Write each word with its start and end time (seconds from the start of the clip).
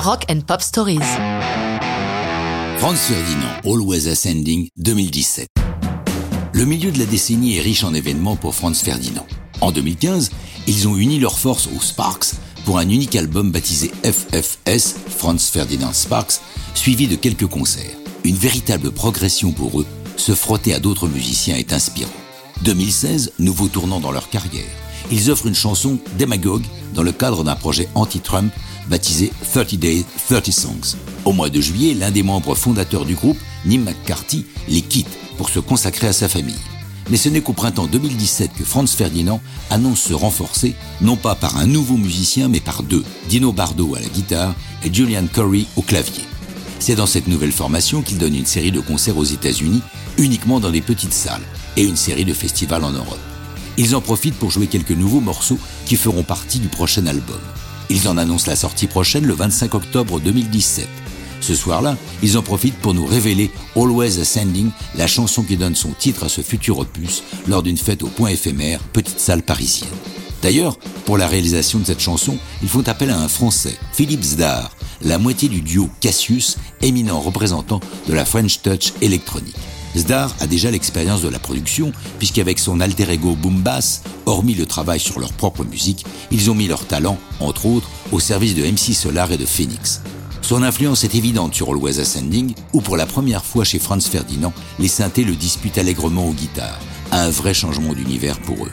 Rock 0.00 0.26
and 0.30 0.42
Pop 0.46 0.62
Stories. 0.62 1.00
Franz 2.76 2.96
Ferdinand, 2.96 3.60
Always 3.64 4.08
Ascending, 4.08 4.68
2017. 4.76 5.48
Le 6.52 6.64
milieu 6.64 6.92
de 6.92 7.00
la 7.00 7.04
décennie 7.04 7.56
est 7.56 7.60
riche 7.60 7.82
en 7.82 7.92
événements 7.92 8.36
pour 8.36 8.54
Franz 8.54 8.80
Ferdinand. 8.80 9.26
En 9.60 9.72
2015, 9.72 10.30
ils 10.68 10.86
ont 10.86 10.96
uni 10.96 11.18
leurs 11.18 11.38
forces 11.38 11.68
aux 11.76 11.80
Sparks 11.80 12.34
pour 12.64 12.78
un 12.78 12.88
unique 12.88 13.16
album 13.16 13.50
baptisé 13.50 13.90
FFS, 14.04 14.94
Franz 15.08 15.50
Ferdinand 15.50 15.92
Sparks, 15.92 16.40
suivi 16.74 17.08
de 17.08 17.16
quelques 17.16 17.48
concerts. 17.48 17.96
Une 18.22 18.36
véritable 18.36 18.92
progression 18.92 19.50
pour 19.50 19.80
eux, 19.80 19.86
se 20.16 20.34
frotter 20.34 20.74
à 20.74 20.78
d'autres 20.78 21.08
musiciens 21.08 21.56
est 21.56 21.72
inspirant. 21.72 22.08
2016, 22.62 23.32
nouveau 23.40 23.66
tournant 23.66 23.98
dans 23.98 24.12
leur 24.12 24.30
carrière. 24.30 24.64
Ils 25.10 25.30
offrent 25.30 25.46
une 25.46 25.54
chanson 25.54 25.98
Demagogue 26.18 26.64
dans 26.94 27.02
le 27.02 27.12
cadre 27.12 27.42
d'un 27.42 27.56
projet 27.56 27.88
anti-Trump 27.94 28.52
baptisé 28.88 29.32
30 29.52 29.74
Days, 29.76 30.04
30 30.28 30.50
Songs. 30.50 30.96
Au 31.24 31.32
mois 31.32 31.50
de 31.50 31.60
juillet, 31.60 31.94
l'un 31.94 32.10
des 32.10 32.22
membres 32.22 32.54
fondateurs 32.54 33.04
du 33.04 33.14
groupe, 33.14 33.38
Nim 33.64 33.84
McCarthy, 33.84 34.46
les 34.68 34.82
quitte 34.82 35.08
pour 35.36 35.50
se 35.50 35.60
consacrer 35.60 36.08
à 36.08 36.12
sa 36.12 36.28
famille. 36.28 36.58
Mais 37.10 37.16
ce 37.16 37.28
n'est 37.28 37.40
qu'au 37.40 37.54
printemps 37.54 37.86
2017 37.86 38.50
que 38.58 38.64
Franz 38.64 38.94
Ferdinand 38.94 39.40
annonce 39.70 40.00
se 40.00 40.12
renforcer, 40.12 40.74
non 41.00 41.16
pas 41.16 41.34
par 41.34 41.56
un 41.56 41.66
nouveau 41.66 41.96
musicien, 41.96 42.48
mais 42.48 42.60
par 42.60 42.82
deux, 42.82 43.04
Dino 43.28 43.52
Bardo 43.52 43.94
à 43.94 44.00
la 44.00 44.08
guitare 44.08 44.54
et 44.84 44.92
Julian 44.92 45.26
Curry 45.26 45.66
au 45.76 45.82
clavier. 45.82 46.24
C'est 46.78 46.94
dans 46.94 47.06
cette 47.06 47.26
nouvelle 47.26 47.52
formation 47.52 48.02
qu'il 48.02 48.18
donne 48.18 48.34
une 48.34 48.46
série 48.46 48.72
de 48.72 48.80
concerts 48.80 49.16
aux 49.16 49.24
États-Unis, 49.24 49.82
uniquement 50.18 50.60
dans 50.60 50.70
des 50.70 50.82
petites 50.82 51.14
salles, 51.14 51.42
et 51.76 51.82
une 51.82 51.96
série 51.96 52.24
de 52.24 52.34
festivals 52.34 52.84
en 52.84 52.92
Europe. 52.92 53.18
Ils 53.78 53.96
en 53.96 54.00
profitent 54.00 54.38
pour 54.38 54.50
jouer 54.50 54.66
quelques 54.66 54.90
nouveaux 54.90 55.20
morceaux 55.20 55.58
qui 55.86 55.96
feront 55.96 56.24
partie 56.24 56.58
du 56.58 56.68
prochain 56.68 57.06
album. 57.06 57.40
Ils 57.90 58.06
en 58.08 58.18
annoncent 58.18 58.50
la 58.50 58.56
sortie 58.56 58.86
prochaine 58.86 59.24
le 59.24 59.34
25 59.34 59.74
octobre 59.74 60.20
2017. 60.20 60.88
Ce 61.40 61.54
soir-là, 61.54 61.96
ils 62.22 62.36
en 62.36 62.42
profitent 62.42 62.78
pour 62.78 62.94
nous 62.94 63.06
révéler 63.06 63.50
Always 63.76 64.20
Ascending, 64.20 64.70
la 64.96 65.06
chanson 65.06 65.42
qui 65.42 65.56
donne 65.56 65.74
son 65.74 65.92
titre 65.92 66.24
à 66.24 66.28
ce 66.28 66.42
futur 66.42 66.78
opus 66.78 67.22
lors 67.46 67.62
d'une 67.62 67.78
fête 67.78 68.02
au 68.02 68.08
point 68.08 68.30
éphémère, 68.30 68.80
petite 68.80 69.20
salle 69.20 69.42
parisienne. 69.42 69.88
D'ailleurs, 70.42 70.78
pour 71.04 71.16
la 71.16 71.26
réalisation 71.26 71.78
de 71.78 71.84
cette 71.84 72.00
chanson, 72.00 72.36
ils 72.62 72.68
font 72.68 72.86
appel 72.86 73.10
à 73.10 73.18
un 73.18 73.28
Français, 73.28 73.76
Philippe 73.92 74.22
Zdar, 74.22 74.70
la 75.02 75.18
moitié 75.18 75.48
du 75.48 75.62
duo 75.62 75.88
Cassius, 76.00 76.58
éminent 76.82 77.20
représentant 77.20 77.80
de 78.08 78.14
la 78.14 78.24
French 78.24 78.60
Touch 78.62 78.92
électronique. 79.00 79.56
Zdar 79.96 80.34
a 80.40 80.46
déjà 80.46 80.70
l'expérience 80.70 81.22
de 81.22 81.28
la 81.28 81.38
production, 81.38 81.92
puisqu'avec 82.18 82.58
son 82.58 82.80
alter 82.80 83.10
ego 83.10 83.34
Boom 83.34 83.62
Bass, 83.62 84.02
hormis 84.26 84.54
le 84.54 84.66
travail 84.66 85.00
sur 85.00 85.18
leur 85.18 85.32
propre 85.32 85.64
musique, 85.64 86.04
ils 86.30 86.50
ont 86.50 86.54
mis 86.54 86.68
leur 86.68 86.86
talent, 86.86 87.18
entre 87.40 87.66
autres, 87.66 87.88
au 88.12 88.20
service 88.20 88.54
de 88.54 88.62
MC 88.62 88.94
Solar 88.94 89.32
et 89.32 89.38
de 89.38 89.46
Phoenix. 89.46 90.00
Son 90.42 90.62
influence 90.62 91.04
est 91.04 91.14
évidente 91.14 91.54
sur 91.54 91.68
Always 91.68 92.00
Ascending, 92.00 92.54
où 92.72 92.80
pour 92.80 92.96
la 92.96 93.06
première 93.06 93.44
fois 93.44 93.64
chez 93.64 93.78
Franz 93.78 94.08
Ferdinand, 94.08 94.52
les 94.78 94.88
synthés 94.88 95.24
le 95.24 95.34
disputent 95.34 95.78
allègrement 95.78 96.26
aux 96.26 96.32
guitares, 96.32 96.78
un 97.12 97.28
vrai 97.30 97.54
changement 97.54 97.92
d'univers 97.92 98.38
pour 98.40 98.64
eux. 98.64 98.72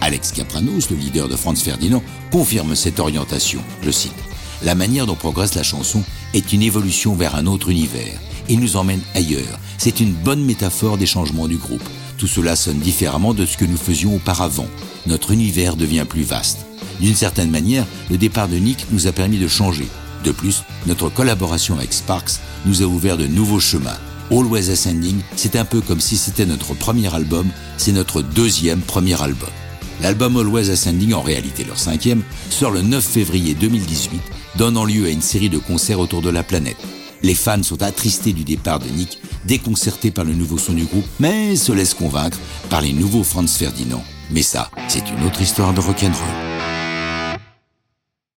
Alex 0.00 0.32
Capranos, 0.32 0.90
le 0.90 0.96
leader 0.96 1.28
de 1.28 1.36
Franz 1.36 1.62
Ferdinand, 1.62 2.02
confirme 2.30 2.74
cette 2.74 3.00
orientation. 3.00 3.60
Je 3.82 3.90
cite 3.90 4.12
La 4.62 4.74
manière 4.74 5.06
dont 5.06 5.14
progresse 5.14 5.54
la 5.54 5.62
chanson 5.62 6.02
est 6.34 6.52
une 6.52 6.62
évolution 6.62 7.14
vers 7.14 7.36
un 7.36 7.46
autre 7.46 7.70
univers. 7.70 8.20
Il 8.48 8.60
nous 8.60 8.76
emmène 8.76 9.00
ailleurs. 9.14 9.58
C'est 9.78 10.00
une 10.00 10.12
bonne 10.12 10.44
métaphore 10.44 10.98
des 10.98 11.06
changements 11.06 11.48
du 11.48 11.56
groupe. 11.56 11.82
Tout 12.18 12.26
cela 12.26 12.56
sonne 12.56 12.78
différemment 12.78 13.34
de 13.34 13.46
ce 13.46 13.56
que 13.56 13.64
nous 13.64 13.76
faisions 13.76 14.14
auparavant. 14.14 14.68
Notre 15.06 15.30
univers 15.30 15.76
devient 15.76 16.06
plus 16.08 16.22
vaste. 16.22 16.66
D'une 17.00 17.14
certaine 17.14 17.50
manière, 17.50 17.86
le 18.10 18.18
départ 18.18 18.48
de 18.48 18.56
Nick 18.56 18.86
nous 18.92 19.06
a 19.06 19.12
permis 19.12 19.38
de 19.38 19.48
changer. 19.48 19.88
De 20.24 20.30
plus, 20.30 20.62
notre 20.86 21.08
collaboration 21.08 21.76
avec 21.76 21.92
Sparks 21.92 22.40
nous 22.66 22.82
a 22.82 22.86
ouvert 22.86 23.16
de 23.16 23.26
nouveaux 23.26 23.60
chemins. 23.60 23.98
Always 24.30 24.70
Ascending, 24.70 25.20
c'est 25.36 25.56
un 25.56 25.64
peu 25.64 25.80
comme 25.80 26.00
si 26.00 26.16
c'était 26.16 26.46
notre 26.46 26.74
premier 26.74 27.14
album, 27.14 27.48
c'est 27.76 27.92
notre 27.92 28.22
deuxième 28.22 28.80
premier 28.80 29.20
album. 29.20 29.50
L'album 30.00 30.36
Always 30.36 30.70
Ascending, 30.70 31.12
en 31.12 31.20
réalité 31.20 31.64
leur 31.64 31.78
cinquième, 31.78 32.22
sort 32.48 32.70
le 32.70 32.82
9 32.82 33.04
février 33.04 33.54
2018, 33.54 34.20
donnant 34.56 34.84
lieu 34.84 35.06
à 35.06 35.10
une 35.10 35.22
série 35.22 35.50
de 35.50 35.58
concerts 35.58 36.00
autour 36.00 36.22
de 36.22 36.30
la 36.30 36.42
planète. 36.42 36.78
Les 37.24 37.34
fans 37.34 37.62
sont 37.62 37.82
attristés 37.82 38.34
du 38.34 38.44
départ 38.44 38.80
de 38.80 38.86
Nick, 38.86 39.18
déconcertés 39.46 40.10
par 40.10 40.26
le 40.26 40.34
nouveau 40.34 40.58
son 40.58 40.74
du 40.74 40.84
groupe, 40.84 41.06
mais 41.18 41.56
se 41.56 41.72
laissent 41.72 41.94
convaincre 41.94 42.38
par 42.68 42.82
les 42.82 42.92
nouveaux 42.92 43.24
Franz 43.24 43.56
Ferdinand. 43.56 44.04
Mais 44.30 44.42
ça, 44.42 44.70
c'est 44.88 45.08
une 45.08 45.24
autre 45.24 45.40
histoire 45.40 45.72
de 45.72 45.80
rock'n'roll. 45.80 46.53